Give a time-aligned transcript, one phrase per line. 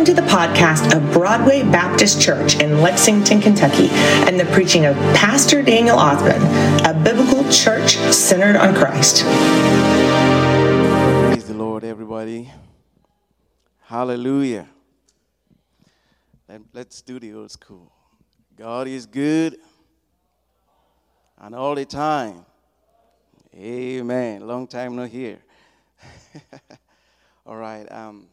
[0.00, 4.96] Welcome to the podcast of Broadway Baptist Church in Lexington, Kentucky, and the preaching of
[5.14, 6.40] Pastor Daniel Othman,
[6.86, 9.24] a biblical church centered on Christ.
[11.26, 12.50] Praise the Lord, everybody.
[13.82, 14.70] Hallelujah.
[16.48, 17.92] Let, let's do the old school.
[18.56, 19.58] God is good
[21.36, 22.46] and all the time.
[23.54, 24.46] Amen.
[24.46, 25.40] Long time no here.
[27.44, 27.84] all right.
[27.92, 28.28] Um,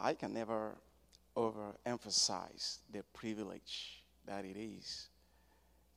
[0.00, 0.76] I can never
[1.36, 5.08] overemphasize the privilege that it is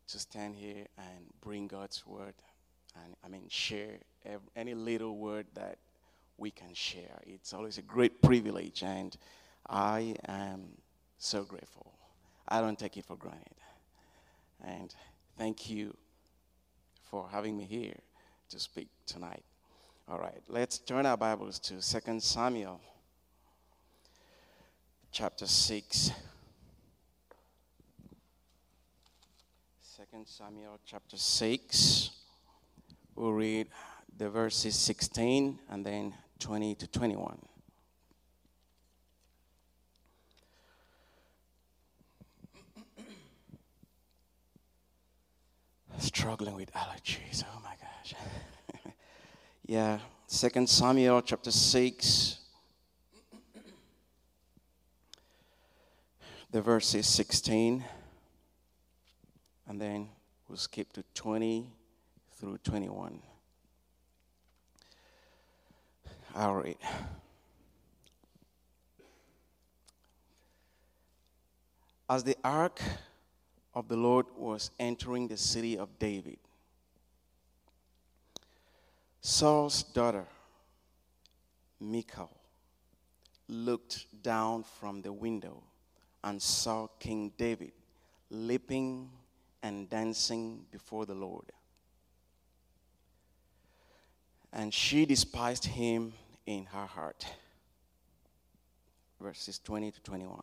[0.07, 2.33] to stand here and bring God's word
[3.03, 3.97] and I mean share
[4.55, 5.77] any little word that
[6.37, 7.21] we can share.
[7.25, 9.15] It's always a great privilege and
[9.69, 10.63] I am
[11.17, 11.93] so grateful.
[12.47, 13.55] I don't take it for granted.
[14.63, 14.93] And
[15.37, 15.95] thank you
[17.09, 17.97] for having me here
[18.49, 19.43] to speak tonight.
[20.09, 22.81] All right, let's turn our Bibles to 2 Samuel
[25.11, 26.11] chapter 6.
[29.97, 32.11] 2 Samuel chapter 6.
[33.15, 33.67] We'll read
[34.17, 37.39] the verses 16 and then 20 to 21.
[45.99, 47.43] Struggling with allergies.
[47.45, 48.15] Oh my gosh.
[49.65, 52.40] yeah, 2 Samuel chapter 6.
[56.51, 57.81] The verse is 16.
[59.69, 60.09] And then
[60.49, 61.65] we'll skip to 20
[62.37, 63.21] through 21.
[66.35, 66.75] I'll read.
[72.09, 72.81] As the ark
[73.73, 76.37] of the Lord was entering the city of David,
[79.21, 80.25] Saul's daughter,
[81.79, 82.29] Michal,
[83.47, 85.63] looked down from the window
[86.23, 87.71] and saw King David
[88.29, 89.09] leaping
[89.63, 91.51] and dancing before the Lord.
[94.53, 96.13] And she despised him
[96.45, 97.25] in her heart.
[99.19, 100.39] Verses 20 to 21.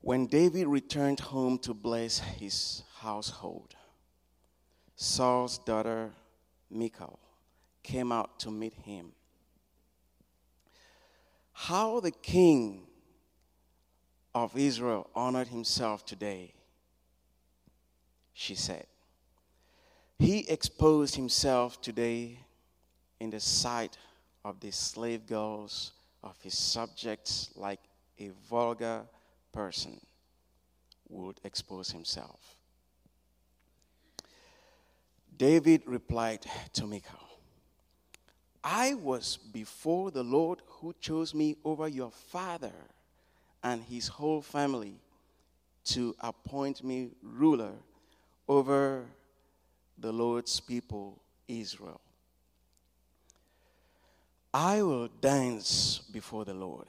[0.00, 3.74] When David returned home to bless his household,
[4.94, 6.10] Saul's daughter
[6.70, 7.18] Michal
[7.82, 9.12] came out to meet him.
[11.52, 12.86] How the king
[14.36, 16.52] of Israel honored himself today,
[18.34, 18.84] she said.
[20.18, 22.40] He exposed himself today
[23.18, 23.96] in the sight
[24.44, 25.92] of the slave girls
[26.22, 27.80] of his subjects like
[28.20, 29.06] a vulgar
[29.52, 29.98] person
[31.08, 32.58] would expose himself.
[35.34, 37.26] David replied to Michal,
[38.62, 42.74] I was before the Lord who chose me over your father
[43.62, 44.94] and his whole family
[45.84, 47.72] to appoint me ruler
[48.48, 49.04] over
[49.98, 52.00] the Lord's people, Israel.
[54.52, 56.86] I will dance before the Lord,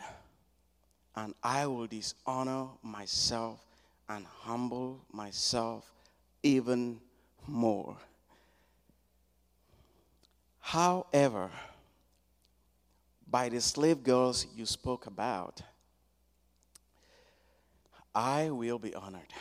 [1.15, 3.59] and I will dishonor myself
[4.09, 5.91] and humble myself
[6.43, 6.99] even
[7.45, 7.97] more.
[10.59, 11.49] However,
[13.29, 15.61] by the slave girls you spoke about,
[18.17, 19.31] I will be honored.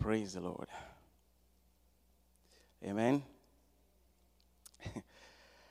[0.00, 0.66] Praise the Lord.
[2.84, 3.22] Amen.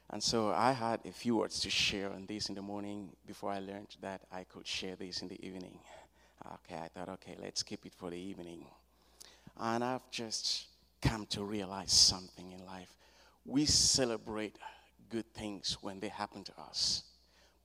[0.09, 3.51] and so I had a few words to share on this in the morning before
[3.51, 5.77] I learned that I could share this in the evening.
[6.45, 8.63] Okay, I thought, okay, let's keep it for the evening.
[9.59, 10.67] And I've just
[11.01, 12.95] come to realize something in life.
[13.45, 14.55] We celebrate
[15.09, 17.03] good things when they happen to us,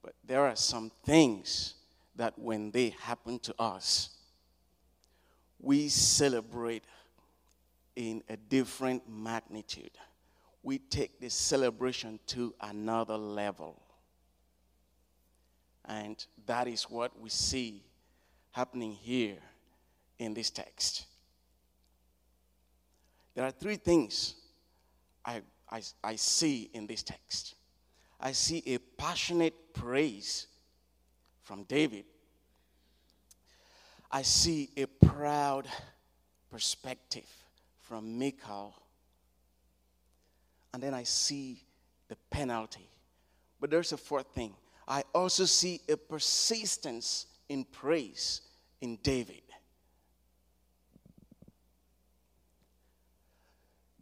[0.02, 1.74] but there are some things
[2.20, 4.10] that when they happen to us,
[5.58, 6.84] we celebrate
[7.96, 9.96] in a different magnitude.
[10.62, 13.80] We take the celebration to another level.
[15.86, 17.84] And that is what we see
[18.50, 19.38] happening here
[20.18, 21.06] in this text.
[23.34, 24.34] There are three things
[25.24, 25.40] I,
[25.70, 27.54] I, I see in this text.
[28.20, 30.48] I see a passionate praise
[31.42, 32.04] from David.
[34.10, 35.68] I see a proud
[36.50, 37.28] perspective
[37.78, 38.74] from Michal.
[40.72, 41.62] And then I see
[42.08, 42.88] the penalty.
[43.60, 44.54] But there's a fourth thing.
[44.88, 48.40] I also see a persistence in praise
[48.80, 49.42] in David.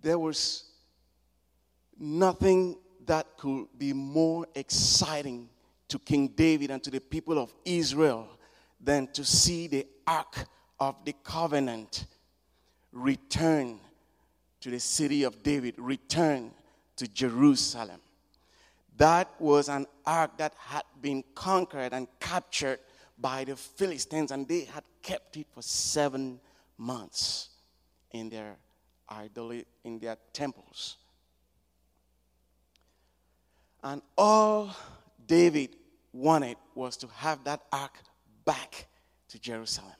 [0.00, 0.64] There was
[1.99, 5.49] nothing that could be more exciting
[5.88, 8.28] to King David and to the people of Israel
[8.81, 10.46] than to see the ark
[10.81, 12.06] of the covenant
[12.93, 13.78] return
[14.60, 16.50] to the city of David, return
[16.96, 18.00] to Jerusalem.
[18.96, 22.81] That was an ark that had been conquered and captured
[23.19, 26.40] by the Philistines, and they had kept it for seven
[26.76, 27.50] months
[28.10, 28.56] in their
[29.08, 29.52] idol
[29.84, 30.96] in their temples.
[33.82, 34.75] And all
[35.26, 35.76] David
[36.12, 37.96] wanted was to have that ark
[38.44, 38.88] back
[39.28, 39.92] to Jerusalem.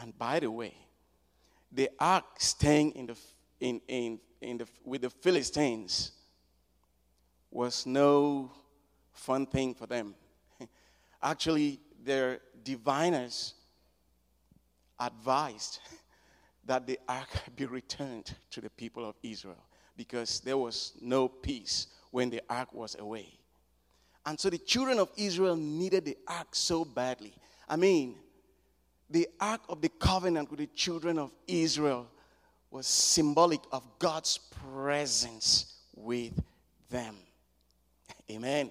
[0.00, 0.74] And by the way,
[1.72, 3.16] the ark staying in the,
[3.60, 6.12] in, in, in the, with the Philistines
[7.50, 8.52] was no
[9.12, 10.14] fun thing for them.
[11.22, 13.54] Actually, their diviners
[14.98, 15.80] advised
[16.64, 19.64] that the ark be returned to the people of Israel
[19.96, 23.38] because there was no peace when the ark was away.
[24.26, 27.34] And so the children of Israel needed the ark so badly.
[27.68, 28.16] I mean,
[29.08, 32.08] the ark of the covenant with the children of Israel
[32.70, 34.38] was symbolic of God's
[34.72, 36.32] presence with
[36.90, 37.16] them.
[38.30, 38.70] Amen.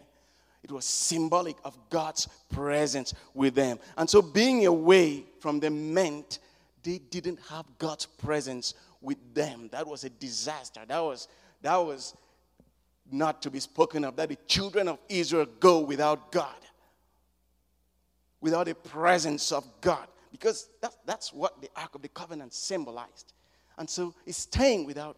[0.64, 3.80] It was symbolic of God's presence with them.
[3.98, 6.40] And so being away from them meant
[6.84, 9.70] they didn't have God's presence with them.
[9.72, 10.82] That was a disaster.
[10.88, 11.28] That was
[11.62, 12.16] that was
[13.12, 14.16] not to be spoken of.
[14.16, 16.56] That the children of Israel go without God,
[18.44, 23.32] without the presence of God, because that, that's what the Ark of the Covenant symbolized.
[23.78, 25.18] And so it's staying without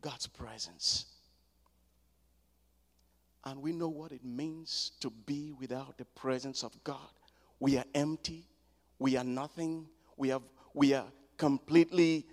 [0.00, 1.06] God's presence.
[3.44, 7.10] And we know what it means to be without the presence of God.
[7.58, 8.46] We are empty,
[9.00, 9.86] we are nothing,
[10.16, 10.42] we are,
[10.74, 11.06] we are
[11.36, 12.26] completely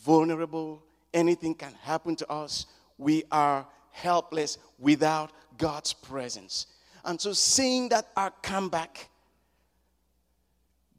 [0.00, 0.82] vulnerable.
[1.14, 2.66] Anything can happen to us.
[2.98, 6.66] We are helpless without God's presence.
[7.04, 9.08] And so, seeing that ark come back,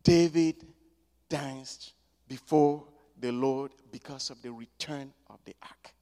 [0.03, 0.65] David
[1.29, 1.93] danced
[2.27, 2.83] before
[3.19, 5.93] the Lord because of the return of the ark.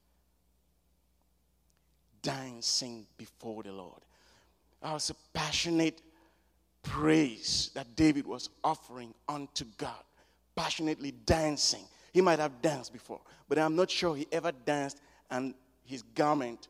[2.20, 4.00] Dancing before the Lord.
[4.82, 6.02] I was a passionate
[6.82, 10.02] praise that David was offering unto God
[10.54, 11.84] passionately dancing.
[12.12, 15.00] He might have danced before, but I'm not sure he ever danced
[15.30, 15.54] and
[15.84, 16.68] his garment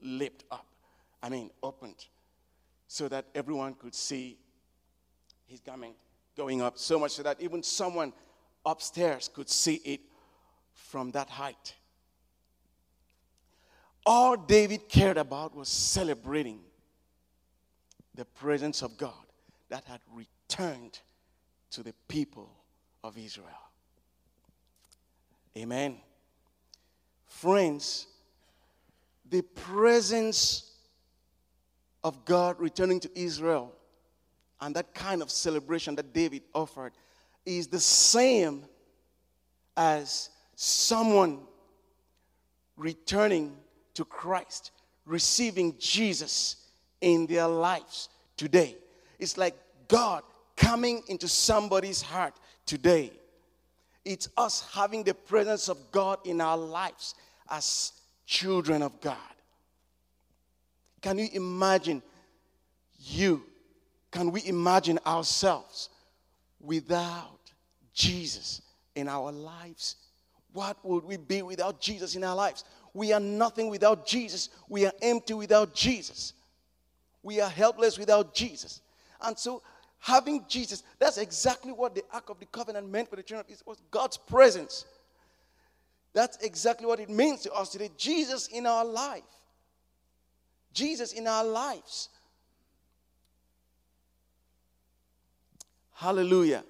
[0.00, 0.66] leaped up.
[1.22, 2.06] I mean, opened
[2.88, 4.36] so that everyone could see
[5.46, 5.94] his garment
[6.36, 8.12] going up so much so that even someone
[8.64, 10.00] upstairs could see it
[10.74, 11.74] from that height.
[14.04, 16.60] All David cared about was celebrating
[18.14, 19.12] the presence of God
[19.68, 21.00] that had returned
[21.70, 22.50] to the people
[23.04, 23.46] of Israel.
[25.56, 25.96] Amen.
[27.26, 28.06] Friends,
[29.28, 30.72] the presence
[32.04, 33.72] of God returning to Israel
[34.62, 36.92] and that kind of celebration that David offered
[37.44, 38.64] is the same
[39.76, 41.40] as someone
[42.76, 43.56] returning
[43.94, 44.70] to Christ,
[45.04, 46.68] receiving Jesus
[47.00, 48.76] in their lives today.
[49.18, 49.56] It's like
[49.88, 50.22] God
[50.56, 53.10] coming into somebody's heart today.
[54.04, 57.16] It's us having the presence of God in our lives
[57.50, 57.92] as
[58.26, 59.16] children of God.
[61.00, 62.00] Can you imagine
[63.00, 63.42] you?
[64.12, 65.88] Can we imagine ourselves
[66.60, 67.50] without
[67.92, 68.62] Jesus
[68.94, 69.96] in our lives?
[70.52, 72.64] What would we be without Jesus in our lives?
[72.94, 74.50] We are nothing without Jesus.
[74.68, 76.34] We are empty without Jesus.
[77.22, 78.82] We are helpless without Jesus.
[79.22, 79.62] And so
[79.98, 83.50] having Jesus, that's exactly what the Ark of the Covenant meant for the children of
[83.50, 84.84] Israel, was God's presence.
[86.12, 87.90] That's exactly what it means to us today.
[87.96, 89.22] Jesus in our life.
[90.74, 92.10] Jesus in our lives.
[96.02, 96.64] Hallelujah.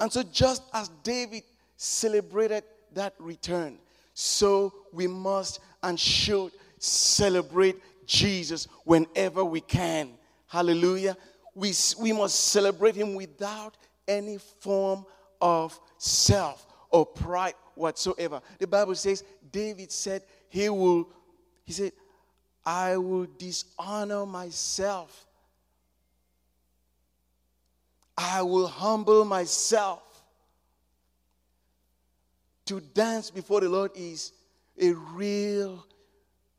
[0.00, 1.42] And so, just as David
[1.76, 3.78] celebrated that return,
[4.14, 10.10] so we must and should celebrate Jesus whenever we can.
[10.48, 11.16] Hallelujah
[11.56, 15.06] we, we must celebrate him without any form
[15.40, 18.42] of self or pride whatsoever.
[18.58, 21.08] The Bible says, David said, He will,
[21.64, 21.92] he said,
[22.64, 25.25] I will dishonor myself.
[28.16, 30.02] I will humble myself.
[32.66, 34.32] To dance before the Lord is
[34.80, 35.86] a real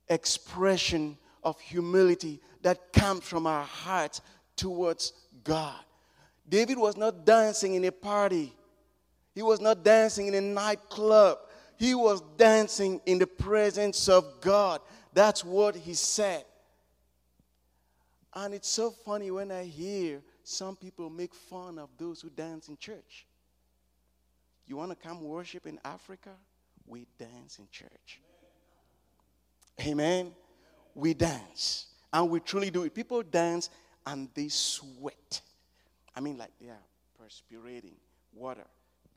[0.08, 4.22] expression of humility that comes from our hearts
[4.56, 5.80] towards God.
[6.48, 8.54] David was not dancing in a party,
[9.36, 11.38] he was not dancing in a nightclub.
[11.78, 14.82] He was dancing in the presence of God.
[15.14, 16.44] That's what he said.
[18.34, 22.70] And it's so funny when I hear some people make fun of those who dance
[22.70, 23.26] in church.
[24.66, 26.30] You want to come worship in Africa?
[26.86, 28.22] We dance in church.
[29.82, 30.32] Amen.
[30.96, 31.88] We dance.
[32.14, 32.96] And we truly do it.
[32.96, 33.70] People dance
[34.06, 35.42] and they sweat.
[36.16, 36.86] I mean, like they are
[37.22, 37.98] perspiring,
[38.34, 38.64] water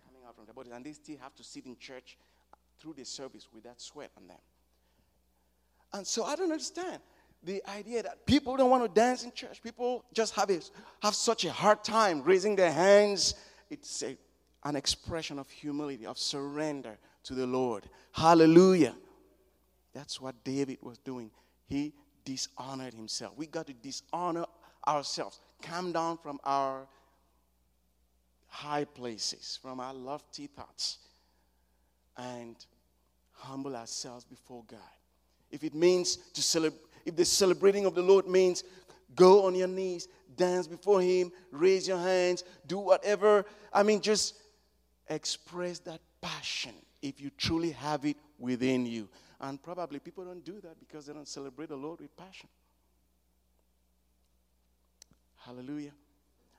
[0.04, 2.18] coming out from their bodies, and they still have to sit in church
[2.80, 4.38] through the service with that sweat on them.
[5.92, 7.00] And so I don't understand
[7.42, 9.62] the idea that people don't want to dance in church.
[9.62, 10.60] People just have, a,
[11.02, 13.34] have such a hard time raising their hands.
[13.70, 14.16] It's a,
[14.64, 17.88] an expression of humility, of surrender to the Lord.
[18.12, 18.94] Hallelujah.
[19.94, 21.30] That's what David was doing.
[21.66, 21.92] He
[22.24, 23.34] dishonored himself.
[23.36, 24.44] We got to dishonor
[24.86, 26.86] ourselves, come down from our
[28.46, 30.98] high places, from our lofty thoughts,
[32.16, 32.56] and
[33.32, 34.78] humble ourselves before God.
[35.50, 38.64] If it means to celebrate, if the celebrating of the Lord means
[39.14, 44.34] go on your knees, dance before Him, raise your hands, do whatever, I mean, just
[45.08, 49.08] express that passion if you truly have it within you.
[49.40, 52.48] And probably people don't do that because they don't celebrate the Lord with passion.
[55.36, 55.92] Hallelujah.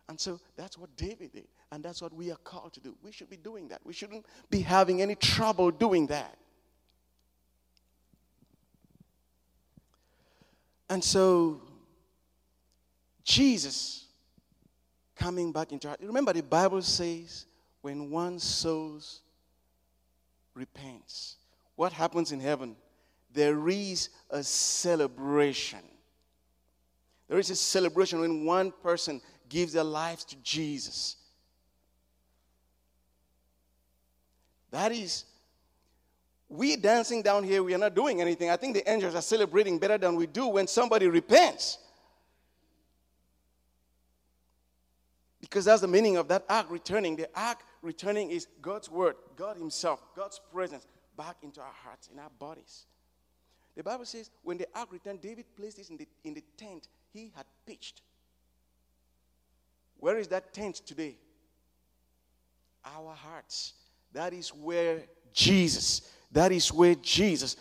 [0.10, 1.48] And so that's what David did.
[1.72, 2.96] And that's what we are called to do.
[3.04, 3.80] We should be doing that.
[3.86, 6.38] We shouldn't be having any trouble doing that.
[10.92, 11.62] And so,
[13.24, 14.08] Jesus
[15.16, 15.96] coming back into our.
[16.02, 17.46] Remember, the Bible says
[17.82, 19.22] when one sows,
[20.54, 21.38] repents,
[21.78, 22.76] what happens in heaven?
[23.34, 25.80] There is a celebration.
[27.30, 31.16] There is a celebration when one person gives their lives to Jesus.
[34.72, 35.24] That is
[36.52, 38.50] we dancing down here, we are not doing anything.
[38.50, 41.78] I think the angels are celebrating better than we do when somebody repents.
[45.40, 47.16] Because that's the meaning of that ark returning.
[47.16, 50.86] The ark returning is God's word, God Himself, God's presence
[51.18, 52.86] back into our hearts, in our bodies.
[53.78, 56.90] The Bible says when the ark returned, David placed it in the, in the tent
[57.14, 58.02] he had pitched.
[59.98, 61.16] Where is that tent today?
[62.84, 63.74] Our hearts.
[64.12, 67.58] That is where Jesus that is where Jesus,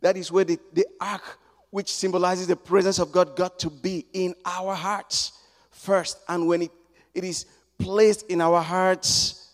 [0.00, 1.38] that is where the, the ark,
[1.70, 5.32] which symbolizes the presence of God, got to be in our hearts
[5.70, 6.18] first.
[6.28, 6.70] And when it,
[7.12, 7.46] it is
[7.78, 9.50] placed in our hearts,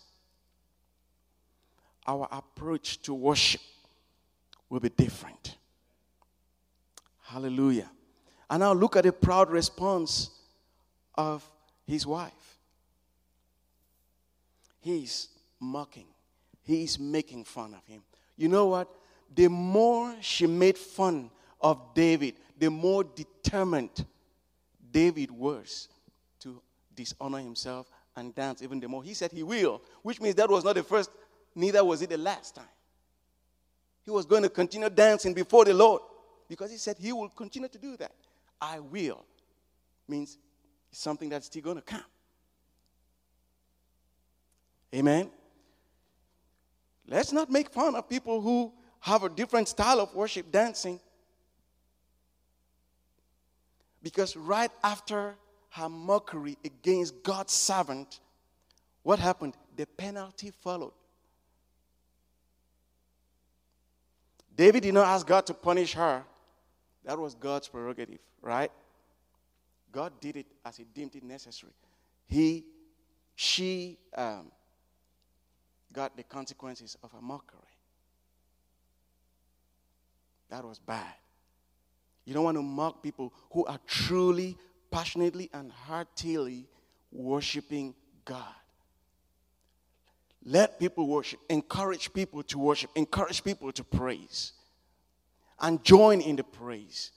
[2.07, 3.61] our approach to worship
[4.69, 5.57] will be different.
[7.23, 7.89] Hallelujah.
[8.49, 10.29] And now look at the proud response
[11.15, 11.43] of
[11.85, 12.57] his wife.
[14.79, 15.27] He's
[15.59, 16.07] mocking,
[16.75, 18.01] he's making fun of him.
[18.37, 18.89] You know what?
[19.33, 24.05] The more she made fun of David, the more determined
[24.91, 25.87] David was
[26.39, 26.61] to
[26.95, 29.03] dishonor himself and dance even the more.
[29.03, 31.09] He said he will, which means that was not the first,
[31.55, 32.65] neither was it the last time.
[34.03, 36.01] He was going to continue dancing before the Lord
[36.49, 38.11] because he said he will continue to do that.
[38.59, 39.23] I will
[40.07, 40.37] means
[40.91, 42.03] something that's still going to come.
[44.93, 45.31] Amen.
[47.11, 50.97] Let's not make fun of people who have a different style of worship dancing.
[54.01, 55.35] Because right after
[55.71, 58.21] her mockery against God's servant,
[59.03, 59.55] what happened?
[59.75, 60.93] The penalty followed.
[64.55, 66.23] David did not ask God to punish her.
[67.03, 68.71] That was God's prerogative, right?
[69.91, 71.73] God did it as He deemed it necessary.
[72.27, 72.63] He,
[73.35, 74.49] she, um,
[75.93, 77.59] got the consequences of a mockery.
[80.49, 81.13] That was bad.
[82.25, 84.57] You don't want to mock people who are truly,
[84.91, 86.67] passionately, and heartily
[87.11, 87.95] worshiping
[88.25, 88.43] God.
[90.43, 94.53] Let people worship, encourage people to worship, encourage people to praise,
[95.59, 97.11] and join in the praise.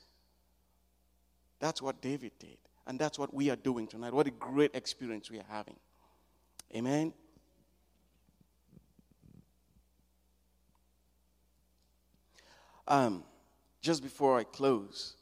[1.59, 4.13] That's what David did, and that's what we are doing tonight.
[4.13, 5.77] What a great experience we are having.
[6.75, 7.15] Amen.
[12.87, 13.25] Um,
[13.81, 15.15] just before I close,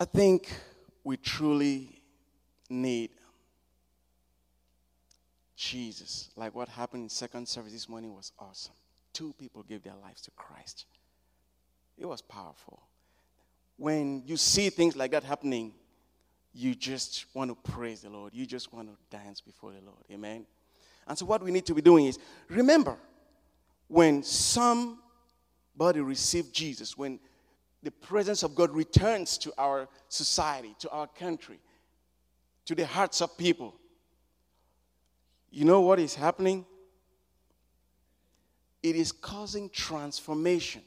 [0.00, 0.48] I think
[1.04, 2.02] we truly
[2.68, 3.10] need
[5.56, 6.30] Jesus.
[6.36, 8.74] Like what happened in second service this morning was awesome.
[9.12, 10.86] Two people gave their lives to Christ.
[11.96, 12.80] It was powerful.
[13.76, 15.72] When you see things like that happening,
[16.52, 18.34] you just want to praise the Lord.
[18.34, 20.04] You just want to dance before the Lord.
[20.12, 20.46] Amen.
[21.06, 22.96] And so, what we need to be doing is remember,
[23.88, 25.00] when somebody
[26.00, 27.18] received Jesus, when
[27.82, 31.58] the presence of God returns to our society, to our country,
[32.66, 33.74] to the hearts of people,
[35.50, 36.66] you know what is happening?
[38.82, 40.82] It is causing transformation.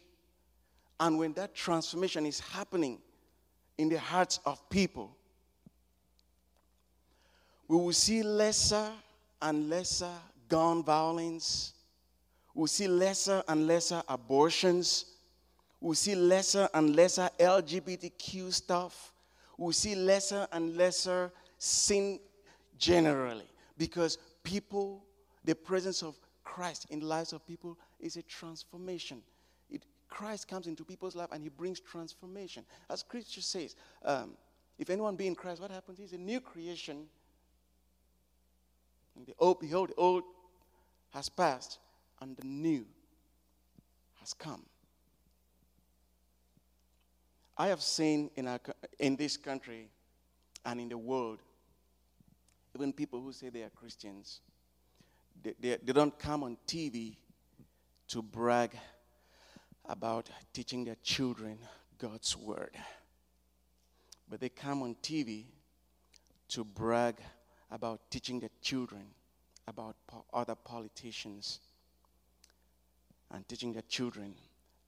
[1.00, 3.00] And when that transformation is happening
[3.77, 5.15] in the hearts of people,
[7.67, 8.91] we will see lesser
[9.41, 10.12] and lesser
[10.48, 11.74] gun violence.
[12.53, 15.05] We'll see lesser and lesser abortions.
[15.79, 19.13] We'll see lesser and lesser LGBTQ stuff.
[19.58, 22.20] We'll see lesser and lesser sin
[22.77, 23.46] generally
[23.77, 25.03] because people,
[25.46, 29.22] the presence of Christ in the lives of people is a transformation.
[29.70, 32.65] It, Christ comes into people's life and he brings transformation.
[32.89, 34.31] As Scripture says, um,
[34.77, 36.00] if anyone be in Christ, what happens?
[36.00, 37.05] He's a new creation.
[39.15, 40.24] And the old, behold, the old
[41.12, 41.79] has passed
[42.21, 42.85] and the new
[44.19, 44.63] has come.
[47.57, 48.59] I have seen in, our,
[48.99, 49.89] in this country
[50.65, 51.39] and in the world
[52.75, 54.41] even people who say they are Christians,
[55.43, 57.15] they, they, they don't come on TV
[58.07, 58.71] to brag
[59.87, 61.57] about teaching their children
[61.97, 62.71] God's word.
[64.29, 65.45] But they come on TV
[66.49, 67.15] to brag
[67.69, 69.03] about teaching their children
[69.67, 71.59] about po- other politicians
[73.33, 74.35] and teaching their children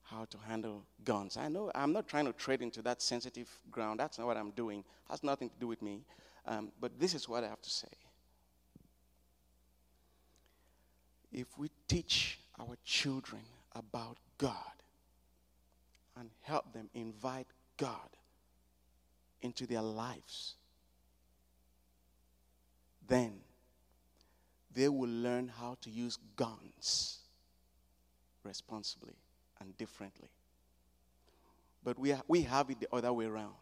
[0.02, 1.36] how to handle guns.
[1.36, 4.00] I know I'm not trying to trade into that sensitive ground.
[4.00, 4.80] That's not what I'm doing.
[4.80, 6.04] It has nothing to do with me.
[6.46, 7.88] Um, but this is what I have to say.
[11.32, 13.42] If we teach our children
[13.74, 14.54] about God
[16.16, 18.10] and help them invite God
[19.42, 20.54] into their lives,
[23.08, 23.40] then
[24.72, 27.23] they will learn how to use guns
[28.44, 29.14] responsibly
[29.60, 30.28] and differently.
[31.82, 33.54] But we, ha- we have it the other way around.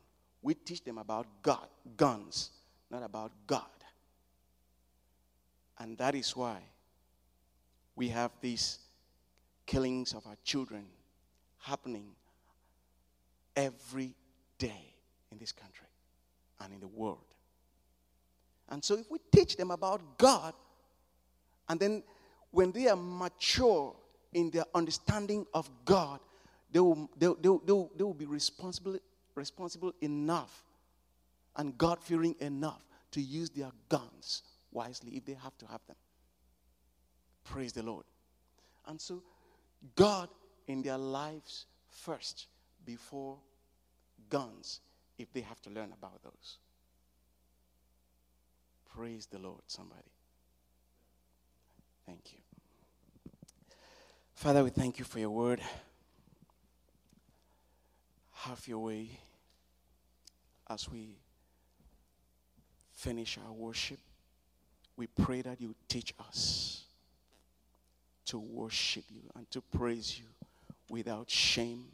[0.43, 2.51] We teach them about God, guns,
[2.91, 3.63] not about God.
[5.79, 6.59] And that is why
[7.97, 8.79] we have these
[9.67, 10.85] killings of our children
[11.59, 12.07] happening
[13.57, 14.15] every
[14.59, 14.95] day
[15.31, 15.87] in this country
[16.61, 17.19] and in the world.
[18.69, 20.55] And so, if we teach them about God,
[21.69, 22.03] and then
[22.51, 23.95] when they are mature
[24.33, 26.21] in their understanding of God,
[26.71, 28.99] they will, they, they, they, will, they will be responsible,
[29.35, 30.65] responsible enough
[31.57, 35.97] and God fearing enough to use their guns wisely if they have to have them.
[37.45, 38.05] Praise the Lord.
[38.87, 39.23] And so,
[39.97, 40.29] God
[40.67, 42.47] in their lives first
[42.85, 43.37] before
[44.29, 44.81] guns
[45.19, 46.59] if they have to learn about those.
[48.95, 50.11] Praise the Lord, somebody.
[52.07, 52.42] Thank you.
[54.43, 55.61] Father, we thank you for your word.
[58.33, 59.21] Have your way
[60.69, 61.15] as we
[62.93, 64.01] finish our worship,
[64.97, 66.83] we pray that you teach us
[68.25, 70.27] to worship you and to praise you
[70.91, 71.85] without shame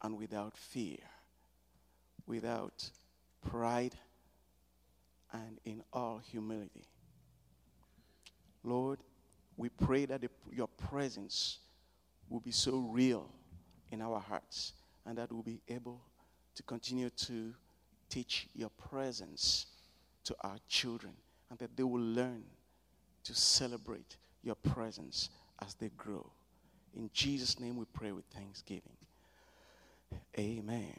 [0.00, 0.98] and without fear,
[2.24, 2.88] without
[3.50, 3.96] pride
[5.32, 6.84] and in all humility.
[8.62, 9.00] Lord,
[9.62, 11.60] we pray that the, your presence
[12.28, 13.28] will be so real
[13.92, 14.72] in our hearts
[15.06, 16.00] and that we'll be able
[16.56, 17.54] to continue to
[18.08, 19.66] teach your presence
[20.24, 21.12] to our children
[21.48, 22.42] and that they will learn
[23.22, 25.30] to celebrate your presence
[25.64, 26.28] as they grow.
[26.96, 28.96] In Jesus' name we pray with thanksgiving.
[30.36, 30.98] Amen.